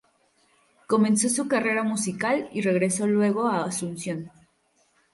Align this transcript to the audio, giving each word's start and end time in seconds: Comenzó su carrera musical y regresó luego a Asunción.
Comenzó 0.87 1.29
su 1.29 1.47
carrera 1.47 1.83
musical 1.83 2.49
y 2.53 2.61
regresó 2.63 3.05
luego 3.05 3.47
a 3.47 3.65
Asunción. 3.65 4.31